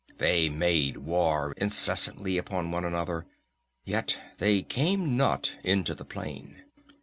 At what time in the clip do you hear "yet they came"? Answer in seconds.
3.85-5.15